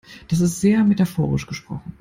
Das 0.29 0.39
ist 0.41 0.59
sehr 0.59 0.83
metaphorisch 0.83 1.45
gesprochen. 1.45 1.83